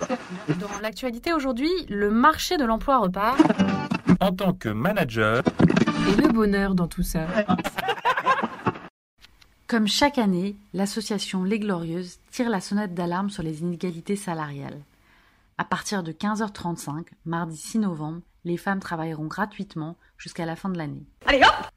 Dans 0.60 0.80
l'actualité 0.80 1.32
aujourd'hui, 1.32 1.70
le 1.88 2.10
marché 2.10 2.56
de 2.56 2.64
l'emploi 2.64 2.98
repart. 2.98 3.40
En 4.20 4.32
tant 4.32 4.52
que 4.52 4.68
manager, 4.68 5.42
Et 6.08 6.20
le 6.20 6.28
bonheur 6.28 6.74
dans 6.74 6.88
tout 6.88 7.02
ça. 7.02 7.26
Comme 9.66 9.88
chaque 9.88 10.18
année, 10.18 10.54
l'association 10.74 11.44
Les 11.44 11.58
Glorieuses 11.58 12.18
tire 12.30 12.50
la 12.50 12.60
sonnette 12.60 12.94
d'alarme 12.94 13.30
sur 13.30 13.42
les 13.42 13.62
inégalités 13.62 14.16
salariales. 14.16 14.80
À 15.56 15.64
partir 15.64 16.02
de 16.02 16.12
15h35, 16.12 17.06
mardi 17.24 17.56
6 17.56 17.78
novembre, 17.78 18.20
les 18.44 18.56
femmes 18.56 18.80
travailleront 18.80 19.26
gratuitement 19.26 19.96
jusqu'à 20.18 20.44
la 20.44 20.56
fin 20.56 20.68
de 20.68 20.76
l'année. 20.76 21.06
Allez 21.26 21.40
hop 21.42 21.71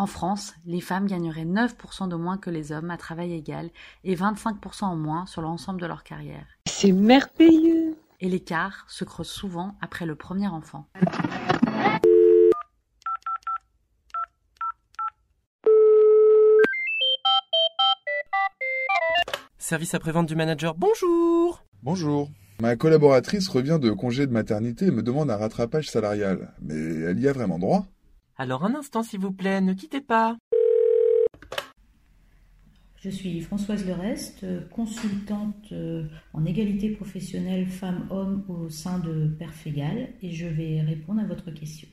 En 0.00 0.06
France, 0.06 0.54
les 0.64 0.80
femmes 0.80 1.06
gagneraient 1.06 1.44
9% 1.44 2.08
de 2.08 2.16
moins 2.16 2.38
que 2.38 2.48
les 2.48 2.72
hommes 2.72 2.90
à 2.90 2.96
travail 2.96 3.34
égal 3.34 3.68
et 4.02 4.14
25% 4.14 4.84
en 4.84 4.96
moins 4.96 5.26
sur 5.26 5.42
l'ensemble 5.42 5.78
de 5.78 5.84
leur 5.84 6.04
carrière. 6.04 6.46
C'est 6.64 6.92
merveilleux. 6.92 7.98
Et 8.20 8.30
l'écart 8.30 8.86
se 8.88 9.04
creuse 9.04 9.28
souvent 9.28 9.76
après 9.82 10.06
le 10.06 10.14
premier 10.14 10.48
enfant. 10.48 10.86
Service 19.58 19.92
après-vente 19.92 20.28
du 20.28 20.34
manager, 20.34 20.74
bonjour 20.76 21.62
Bonjour. 21.82 22.30
Ma 22.62 22.74
collaboratrice 22.76 23.48
revient 23.48 23.78
de 23.78 23.90
congé 23.90 24.26
de 24.26 24.32
maternité 24.32 24.86
et 24.86 24.90
me 24.90 25.02
demande 25.02 25.30
un 25.30 25.36
rattrapage 25.36 25.90
salarial. 25.90 26.54
Mais 26.62 26.74
elle 26.74 27.20
y 27.20 27.28
a 27.28 27.34
vraiment 27.34 27.58
droit? 27.58 27.84
Alors 28.40 28.64
un 28.64 28.74
instant 28.74 29.02
s'il 29.02 29.20
vous 29.20 29.32
plaît, 29.32 29.60
ne 29.60 29.74
quittez 29.74 30.00
pas. 30.00 30.38
Je 32.96 33.10
suis 33.10 33.38
Françoise 33.42 33.84
Lerest, 33.84 34.46
consultante 34.70 35.70
euh, 35.72 36.04
en 36.32 36.46
égalité 36.46 36.88
professionnelle 36.88 37.66
femmes-hommes 37.66 38.42
au 38.48 38.70
sein 38.70 38.98
de 38.98 39.26
Perfégal 39.26 40.08
et 40.22 40.32
je 40.32 40.46
vais 40.46 40.80
répondre 40.80 41.20
à 41.20 41.24
votre 41.24 41.50
question. 41.50 41.86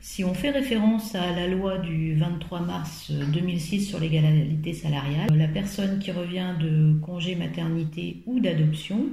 Si 0.00 0.24
on 0.24 0.32
fait 0.32 0.48
référence 0.48 1.14
à 1.14 1.32
la 1.32 1.46
loi 1.46 1.76
du 1.76 2.14
23 2.14 2.60
mars 2.60 3.10
2006 3.10 3.90
sur 3.90 4.00
l'égalité 4.00 4.72
salariale, 4.72 5.28
la 5.36 5.48
personne 5.48 5.98
qui 5.98 6.12
revient 6.12 6.54
de 6.58 6.98
congé 7.00 7.34
maternité 7.34 8.22
ou 8.24 8.40
d'adoption 8.40 9.10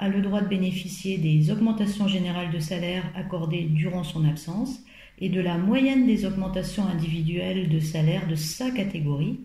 a 0.00 0.08
le 0.08 0.22
droit 0.22 0.40
de 0.40 0.48
bénéficier 0.48 1.18
des 1.18 1.50
augmentations 1.50 2.08
générales 2.08 2.50
de 2.50 2.58
salaire 2.58 3.04
accordées 3.14 3.64
durant 3.64 4.02
son 4.02 4.24
absence 4.24 4.80
et 5.20 5.28
de 5.28 5.40
la 5.40 5.58
moyenne 5.58 6.06
des 6.06 6.24
augmentations 6.24 6.86
individuelles 6.86 7.68
de 7.68 7.78
salaire 7.78 8.26
de 8.26 8.34
sa 8.34 8.70
catégorie 8.70 9.40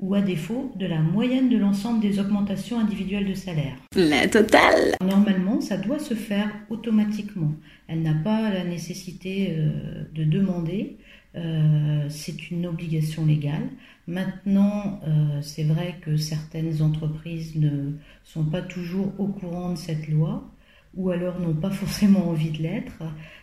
ou 0.00 0.14
à 0.14 0.20
défaut 0.20 0.72
de 0.76 0.86
la 0.86 0.98
moyenne 0.98 1.48
de 1.48 1.58
l'ensemble 1.58 2.00
des 2.00 2.18
augmentations 2.18 2.80
individuelles 2.80 3.28
de 3.28 3.34
salaire. 3.34 3.76
La 3.94 4.26
totale. 4.26 4.96
Normalement, 5.00 5.60
ça 5.60 5.76
doit 5.76 5.98
se 6.00 6.14
faire 6.14 6.50
automatiquement. 6.70 7.52
Elle 7.86 8.02
n'a 8.02 8.14
pas 8.14 8.50
la 8.50 8.64
nécessité 8.64 9.54
euh, 9.56 10.02
de 10.12 10.24
demander. 10.24 10.96
Euh, 11.36 12.06
c'est 12.08 12.50
une 12.50 12.66
obligation 12.66 13.24
légale. 13.24 13.68
Maintenant, 14.06 15.00
euh, 15.06 15.40
c'est 15.42 15.62
vrai 15.62 15.96
que 16.00 16.16
certaines 16.16 16.82
entreprises 16.82 17.54
ne 17.56 17.92
sont 18.24 18.44
pas 18.44 18.62
toujours 18.62 19.12
au 19.18 19.28
courant 19.28 19.72
de 19.72 19.78
cette 19.78 20.08
loi 20.08 20.50
ou 20.94 21.10
alors 21.10 21.38
n'ont 21.38 21.54
pas 21.54 21.70
forcément 21.70 22.28
envie 22.28 22.50
de 22.50 22.58
l'être, 22.58 23.02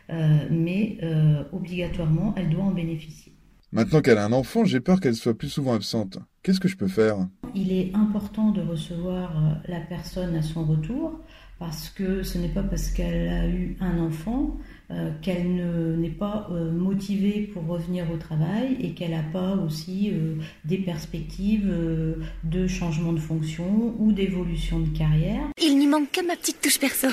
euh, 0.09 0.47
mais 0.51 0.97
obligatoirement, 1.53 2.33
elle 2.35 2.49
doit 2.49 2.65
en 2.65 2.71
bénéficier. 2.71 3.33
Maintenant 3.71 4.01
qu'elle 4.01 4.17
a 4.17 4.25
un 4.25 4.33
enfant, 4.33 4.63
j'ai 4.65 4.79
peur 4.79 4.99
qu'elle 4.99 5.15
soit 5.15 5.37
plus 5.37 5.49
souvent 5.49 5.73
absente. 5.73 6.19
Qu'est-ce 6.41 6.59
que 6.59 6.69
je 6.69 6.77
peux 6.77 6.87
faire? 6.87 7.27
Il 7.53 7.73
est 7.73 7.93
important 7.93 8.51
de 8.51 8.61
recevoir 8.61 9.59
la 9.67 9.81
personne 9.81 10.35
à 10.35 10.41
son 10.41 10.63
retour 10.63 11.19
parce 11.59 11.89
que 11.89 12.23
ce 12.23 12.37
n'est 12.37 12.49
pas 12.49 12.63
parce 12.63 12.89
qu'elle 12.89 13.27
a 13.27 13.47
eu 13.47 13.75
un 13.81 13.99
enfant 13.99 14.57
euh, 14.89 15.11
qu'elle 15.21 15.53
ne- 15.55 15.95
n'est 15.97 16.09
pas 16.09 16.47
euh, 16.51 16.71
motivée 16.71 17.49
pour 17.53 17.65
revenir 17.67 18.05
au 18.11 18.17
travail 18.17 18.77
et 18.79 18.91
qu'elle 18.93 19.11
n'a 19.11 19.23
pas 19.23 19.55
aussi 19.55 20.11
euh, 20.13 20.35
des 20.65 20.77
perspectives 20.77 21.69
de 22.43 22.67
changement 22.67 23.13
de 23.13 23.19
fonction 23.19 23.95
ou 23.99 24.11
d'évolution 24.11 24.79
de 24.79 24.89
carrière. 24.97 25.41
Il 25.61 25.77
n'y 25.77 25.87
manque 25.87 26.11
que 26.11 26.25
ma 26.25 26.35
petite 26.35 26.61
touche 26.61 26.79
perso. 26.79 27.07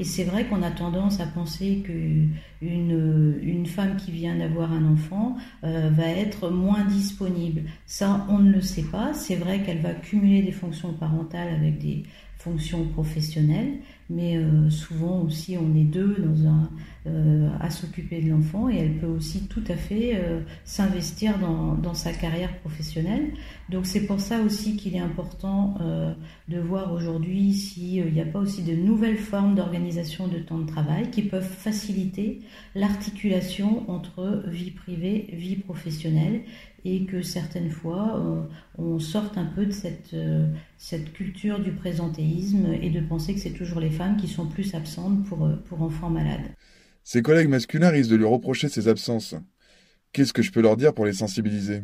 Et 0.00 0.04
c'est 0.04 0.24
vrai 0.24 0.44
qu'on 0.44 0.62
a 0.62 0.70
tendance 0.70 1.18
à 1.20 1.26
penser 1.26 1.82
qu'une 1.84 2.30
une 2.60 3.66
femme 3.66 3.96
qui 3.96 4.10
vient 4.10 4.36
d'avoir 4.36 4.72
un 4.72 4.84
enfant 4.84 5.36
euh, 5.64 5.90
va 5.90 6.08
être 6.08 6.50
moins 6.50 6.84
disponible. 6.84 7.62
Ça, 7.86 8.26
on 8.28 8.38
ne 8.38 8.52
le 8.52 8.60
sait 8.60 8.82
pas. 8.82 9.14
C'est 9.14 9.36
vrai 9.36 9.62
qu'elle 9.62 9.80
va 9.80 9.92
cumuler 9.92 10.42
des 10.42 10.52
fonctions 10.52 10.92
parentales 10.92 11.54
avec 11.54 11.78
des 11.78 12.04
fonctions 12.38 12.84
professionnelles, 12.86 13.78
mais 14.08 14.36
euh, 14.36 14.70
souvent 14.70 15.22
aussi 15.22 15.56
on 15.58 15.74
est 15.74 15.84
deux 15.84 16.14
dans 16.18 16.48
un, 16.48 16.70
euh, 17.06 17.48
à 17.60 17.68
s'occuper 17.68 18.22
de 18.22 18.30
l'enfant 18.30 18.68
et 18.68 18.76
elle 18.76 18.98
peut 18.98 19.06
aussi 19.06 19.48
tout 19.48 19.62
à 19.68 19.76
fait 19.76 20.12
euh, 20.14 20.40
s'investir 20.64 21.38
dans, 21.38 21.74
dans 21.74 21.94
sa 21.94 22.12
carrière 22.12 22.56
professionnelle. 22.58 23.32
Donc 23.70 23.86
c'est 23.86 24.06
pour 24.06 24.20
ça 24.20 24.40
aussi 24.40 24.76
qu'il 24.76 24.94
est 24.94 25.00
important 25.00 25.76
euh, 25.80 26.14
de 26.48 26.60
voir 26.60 26.92
aujourd'hui 26.92 27.52
s'il 27.54 28.12
n'y 28.12 28.20
a 28.20 28.24
pas 28.24 28.38
aussi 28.38 28.62
de 28.62 28.74
nouvelles 28.74 29.18
formes 29.18 29.56
d'organisation 29.56 30.28
de 30.28 30.38
temps 30.38 30.58
de 30.58 30.66
travail 30.66 31.10
qui 31.10 31.22
peuvent 31.22 31.42
faciliter 31.42 32.40
l'articulation 32.74 33.88
entre 33.90 34.44
vie 34.46 34.70
privée, 34.70 35.28
vie 35.32 35.56
professionnelle 35.56 36.42
et 36.84 37.04
que 37.04 37.22
certaines 37.22 37.70
fois 37.70 38.18
euh, 38.18 38.42
on 38.78 38.98
sorte 38.98 39.36
un 39.36 39.44
peu 39.44 39.66
de 39.66 39.72
cette, 39.72 40.14
euh, 40.14 40.46
cette 40.76 41.12
culture 41.12 41.58
du 41.58 41.72
présentéisme 41.72 42.72
et 42.80 42.90
de 42.90 43.00
penser 43.00 43.34
que 43.34 43.40
c'est 43.40 43.50
toujours 43.50 43.80
les 43.80 43.90
femmes 43.90 44.16
qui 44.16 44.28
sont 44.28 44.46
plus 44.46 44.74
absentes 44.74 45.24
pour, 45.24 45.44
euh, 45.44 45.56
pour 45.68 45.82
enfants 45.82 46.10
malades. 46.10 46.54
Ses 47.04 47.22
collègues 47.22 47.48
masculins 47.48 47.90
risquent 47.90 48.10
de 48.10 48.16
lui 48.16 48.24
reprocher 48.24 48.68
ses 48.68 48.88
absences. 48.88 49.34
Qu'est-ce 50.12 50.32
que 50.32 50.42
je 50.42 50.52
peux 50.52 50.60
leur 50.60 50.76
dire 50.76 50.94
pour 50.94 51.06
les 51.06 51.12
sensibiliser? 51.12 51.82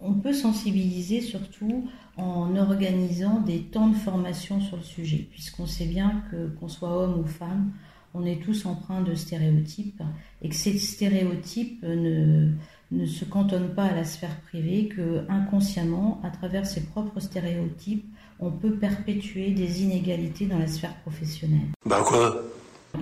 On 0.00 0.14
peut 0.14 0.32
sensibiliser 0.32 1.20
surtout 1.20 1.88
en 2.16 2.54
organisant 2.56 3.40
des 3.40 3.62
temps 3.62 3.88
de 3.88 3.96
formation 3.96 4.60
sur 4.60 4.76
le 4.76 4.82
sujet, 4.82 5.28
puisqu'on 5.30 5.66
sait 5.66 5.86
bien 5.86 6.22
que 6.30 6.48
qu'on 6.48 6.68
soit 6.68 6.96
homme 6.96 7.20
ou 7.20 7.24
femme, 7.24 7.72
on 8.14 8.24
est 8.24 8.42
tous 8.42 8.66
empreints 8.66 9.02
de 9.02 9.14
stéréotypes 9.14 10.02
et 10.42 10.48
que 10.48 10.54
ces 10.54 10.78
stéréotypes 10.78 11.82
ne, 11.82 12.52
ne 12.90 13.06
se 13.06 13.24
cantonnent 13.24 13.74
pas 13.74 13.84
à 13.84 13.94
la 13.94 14.04
sphère 14.04 14.40
privée, 14.40 14.88
que 14.88 15.24
inconsciemment, 15.28 16.20
à 16.24 16.30
travers 16.30 16.66
ses 16.66 16.82
propres 16.86 17.20
stéréotypes, 17.20 18.06
on 18.40 18.50
peut 18.50 18.76
perpétuer 18.76 19.50
des 19.50 19.82
inégalités 19.82 20.46
dans 20.46 20.58
la 20.58 20.68
sphère 20.68 20.94
professionnelle. 21.02 21.68
Bah 21.84 22.02
quoi? 22.06 22.42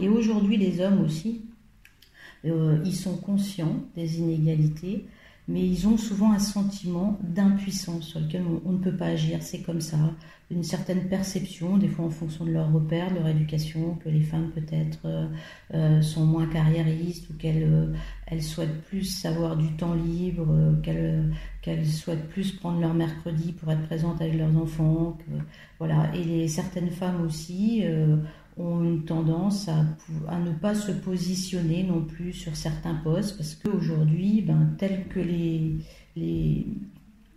Et 0.01 0.09
aujourd'hui, 0.09 0.57
les 0.57 0.81
hommes 0.81 1.03
aussi, 1.03 1.43
euh, 2.45 2.79
ils 2.85 2.95
sont 2.95 3.17
conscients 3.17 3.85
des 3.95 4.19
inégalités, 4.19 5.07
mais 5.49 5.65
ils 5.65 5.87
ont 5.87 5.97
souvent 5.97 6.33
un 6.33 6.41
sentiment 6.41 7.19
d'impuissance 7.23 8.09
sur 8.09 8.21
lequel 8.21 8.43
on, 8.65 8.73
ne 8.73 8.79
peut 8.79 8.97
pas 8.97 9.07
agir. 9.07 9.39
C'est 9.43 9.61
comme 9.61 9.81
ça, 9.81 9.97
une 10.51 10.65
certaine 10.65 11.09
perception, 11.09 11.77
des 11.77 11.87
fois 11.87 12.07
en 12.07 12.11
fonction 12.11 12.45
de 12.45 12.51
leur 12.51 12.73
repère, 12.73 13.11
de 13.11 13.17
leur 13.17 13.29
éducation, 13.29 13.97
que 14.03 14.09
les 14.09 14.23
femmes 14.23 14.51
peut-être 14.51 14.99
euh, 15.05 15.27
euh, 15.75 16.03
sont 16.03 16.27
moins 16.27 16.47
carriéristes 16.47 17.31
ou 17.31 17.35
qu'elles 17.35 17.63
euh, 17.63 18.41
souhaitent 18.41 18.83
plus 18.83 19.25
avoir 19.25 19.57
du 19.57 19.71
temps 19.77 19.95
libre, 19.95 20.47
qu'elles 20.83 21.87
souhaitent 21.87 22.29
plus 22.29 22.53
prendre 22.53 22.81
leur 22.81 22.95
mercredi 22.95 23.53
pour 23.53 23.71
être 23.71 23.83
présentes 23.87 24.21
avec 24.21 24.37
leurs 24.37 24.57
enfants. 24.57 25.17
voilà. 25.79 26.11
Et 26.15 26.49
certaines 26.49 26.91
femmes 26.91 27.25
aussi 27.25 27.85
ont 28.57 28.83
une 28.83 29.05
tendance 29.05 29.69
à 29.69 30.39
ne 30.39 30.53
pas 30.53 30.75
se 30.75 30.91
positionner 30.91 31.83
non 31.83 32.03
plus 32.03 32.33
sur 32.33 32.57
certains 32.57 32.95
postes 32.95 33.37
parce 33.37 33.55
qu'aujourd'hui, 33.55 34.26
tels 34.77 35.07
que 35.09 35.21
les, 35.21 35.77
les, 36.17 36.67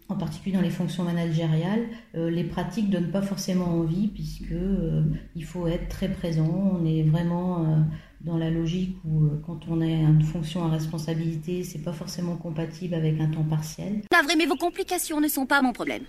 en 0.08 0.16
particulier 0.16 0.56
dans 0.56 0.62
les 0.62 0.70
fonctions 0.70 1.04
managériales, 1.04 1.86
euh, 2.16 2.30
les 2.30 2.44
pratiques 2.44 2.90
donnent 2.90 3.12
pas 3.12 3.22
forcément 3.22 3.66
envie 3.66 4.08
puisque 4.08 4.52
euh, 4.52 5.04
il 5.36 5.44
faut 5.44 5.68
être 5.68 5.88
très 5.90 6.10
présent. 6.10 6.80
On 6.80 6.86
est 6.86 7.04
vraiment 7.04 7.64
euh, 7.64 7.78
dans 8.22 8.38
la 8.38 8.50
logique 8.50 8.98
où 9.06 9.30
quand 9.46 9.60
on 9.70 9.82
a 9.82 9.86
une 9.86 10.24
fonction 10.24 10.64
à 10.64 10.70
responsabilité, 10.70 11.64
c'est 11.64 11.84
pas 11.84 11.94
forcément 11.94 12.36
compatible 12.36 12.96
avec 12.96 13.20
un 13.20 13.28
temps 13.28 13.44
partiel. 13.44 14.02
Navré, 14.12 14.36
mais 14.36 14.46
vos 14.46 14.58
complications 14.58 15.22
ne 15.22 15.28
sont 15.28 15.46
pas 15.46 15.62
mon 15.62 15.74
problème. 15.74 16.04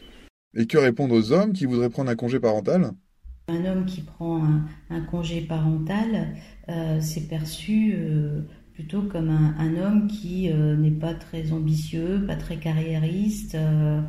Et 0.56 0.66
que 0.66 0.78
répondre 0.78 1.14
aux 1.14 1.32
hommes 1.32 1.52
qui 1.52 1.66
voudraient 1.66 1.90
prendre 1.90 2.10
un 2.10 2.16
congé 2.16 2.40
parental? 2.40 2.90
Un 3.48 3.64
homme 3.64 3.84
qui 3.84 4.02
prend 4.02 4.44
un, 4.44 4.64
un 4.90 5.00
congé 5.00 5.40
parental, 5.40 6.34
euh, 6.68 6.98
c'est 7.00 7.28
perçu 7.28 7.94
euh, 7.96 8.42
plutôt 8.80 9.02
comme 9.02 9.28
un, 9.28 9.54
un 9.58 9.76
homme 9.76 10.06
qui 10.06 10.50
euh, 10.50 10.74
n'est 10.74 10.90
pas 10.90 11.12
très 11.12 11.52
ambitieux, 11.52 12.24
pas 12.26 12.36
très 12.36 12.56
carriériste. 12.56 13.54
euh, 13.54 14.00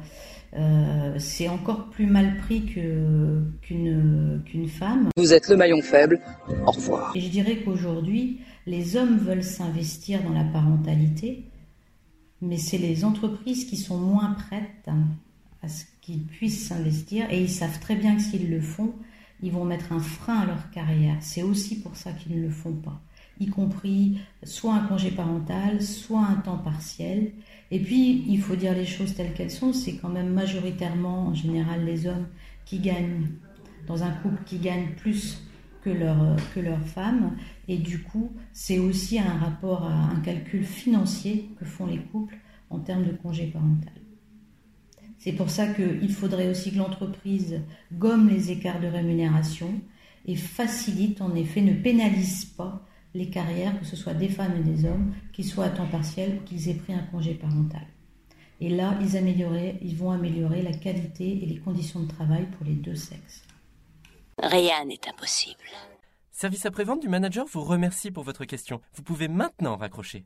euh, 0.53 1.15
c'est 1.17 1.47
encore 1.49 1.89
plus 1.89 2.05
mal 2.05 2.37
pris 2.37 2.65
que- 2.65 3.41
qu'une 3.61 4.41
qu'une 4.45 4.67
femme. 4.67 5.09
Vous 5.17 5.33
êtes 5.33 5.49
le 5.49 5.57
maillon 5.57 5.81
faible. 5.81 6.19
Au 6.65 6.71
revoir. 6.71 7.11
Et 7.15 7.21
je 7.21 7.29
dirais 7.29 7.57
qu'aujourd'hui, 7.63 8.39
les 8.65 8.95
hommes 8.95 9.17
veulent 9.17 9.43
s'investir 9.43 10.23
dans 10.23 10.33
la 10.33 10.43
parentalité, 10.45 11.45
mais 12.41 12.57
c'est 12.57 12.77
les 12.77 13.03
entreprises 13.05 13.65
qui 13.65 13.75
sont 13.77 13.97
moins 13.97 14.31
prêtes 14.31 14.89
à 15.63 15.67
ce 15.67 15.83
qu'ils 16.01 16.23
puissent 16.23 16.67
s'investir, 16.67 17.25
et 17.29 17.41
ils 17.41 17.49
savent 17.49 17.79
très 17.79 17.95
bien 17.95 18.15
que 18.15 18.21
s'ils 18.21 18.49
le 18.49 18.61
font, 18.61 18.93
ils 19.43 19.51
vont 19.51 19.65
mettre 19.65 19.91
un 19.93 19.99
frein 19.99 20.39
à 20.39 20.45
leur 20.45 20.69
carrière. 20.71 21.17
C'est 21.21 21.43
aussi 21.43 21.79
pour 21.81 21.95
ça 21.95 22.11
qu'ils 22.13 22.37
ne 22.37 22.41
le 22.43 22.49
font 22.49 22.73
pas, 22.73 23.01
y 23.41 23.47
compris 23.47 24.19
soit 24.43 24.75
un 24.75 24.87
congé 24.87 25.11
parental, 25.11 25.81
soit 25.81 26.25
un 26.25 26.35
temps 26.35 26.59
partiel. 26.59 27.31
Et 27.71 27.79
puis, 27.79 28.23
il 28.27 28.39
faut 28.39 28.55
dire 28.55 28.73
les 28.73 28.85
choses 28.85 29.15
telles 29.15 29.33
qu'elles 29.33 29.51
sont, 29.51 29.73
c'est 29.73 29.95
quand 29.95 30.09
même 30.09 30.31
majoritairement, 30.31 31.27
en 31.27 31.33
général, 31.33 31.83
les 31.83 32.07
hommes 32.07 32.27
qui 32.65 32.79
gagnent, 32.79 33.27
dans 33.87 34.03
un 34.03 34.11
couple 34.11 34.43
qui 34.45 34.59
gagnent 34.59 34.93
plus 34.95 35.41
que 35.83 35.89
leur, 35.89 36.35
que 36.53 36.59
leur 36.59 36.79
femme. 36.81 37.35
Et 37.67 37.77
du 37.77 38.03
coup, 38.03 38.31
c'est 38.53 38.77
aussi 38.77 39.17
un 39.17 39.37
rapport 39.37 39.83
à 39.85 40.11
un 40.11 40.19
calcul 40.19 40.63
financier 40.63 41.49
que 41.59 41.65
font 41.65 41.87
les 41.87 41.97
couples 41.99 42.37
en 42.69 42.79
termes 42.79 43.05
de 43.05 43.11
congé 43.11 43.47
parental. 43.47 43.93
C'est 45.17 45.33
pour 45.33 45.49
ça 45.49 45.67
qu'il 45.67 46.11
faudrait 46.11 46.49
aussi 46.49 46.71
que 46.71 46.77
l'entreprise 46.77 47.61
gomme 47.93 48.29
les 48.29 48.51
écarts 48.51 48.79
de 48.79 48.87
rémunération 48.87 49.73
et 50.25 50.35
facilite, 50.35 51.21
en 51.21 51.33
effet, 51.35 51.61
ne 51.61 51.73
pénalise 51.73 52.45
pas 52.45 52.85
les 53.13 53.29
carrières, 53.29 53.77
que 53.79 53.85
ce 53.85 53.95
soit 53.95 54.13
des 54.13 54.29
femmes 54.29 54.55
et 54.57 54.63
des 54.63 54.85
hommes, 54.85 55.13
qu'ils 55.33 55.45
soient 55.45 55.65
à 55.65 55.69
temps 55.69 55.87
partiel 55.87 56.37
ou 56.37 56.43
qu'ils 56.45 56.69
aient 56.69 56.75
pris 56.75 56.93
un 56.93 57.03
congé 57.03 57.33
parental. 57.33 57.85
Et 58.59 58.69
là, 58.69 58.97
ils, 59.01 59.15
ils 59.81 59.95
vont 59.97 60.11
améliorer 60.11 60.61
la 60.61 60.73
qualité 60.73 61.43
et 61.43 61.45
les 61.45 61.57
conditions 61.57 62.01
de 62.01 62.07
travail 62.07 62.45
pour 62.57 62.65
les 62.65 62.75
deux 62.75 62.95
sexes. 62.95 63.43
Rien 64.37 64.85
n'est 64.85 65.07
impossible. 65.09 65.63
Service 66.31 66.65
après-vente 66.65 67.01
du 67.01 67.09
manager 67.09 67.45
vous 67.47 67.63
remercie 67.63 68.11
pour 68.11 68.23
votre 68.23 68.45
question. 68.45 68.81
Vous 68.93 69.03
pouvez 69.03 69.27
maintenant 69.27 69.77
raccrocher. 69.77 70.25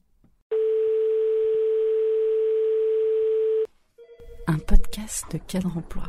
Un 4.47 4.59
podcast 4.59 5.25
de 5.31 5.37
cadre 5.37 5.75
emploi. 5.75 6.07